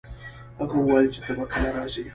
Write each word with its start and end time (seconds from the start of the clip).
هغه 0.59 0.75
وویل 0.79 1.07
چي 1.15 1.19
ته 1.25 1.31
به 1.37 1.45
کله 1.51 1.69
راځي؟ 1.75 2.03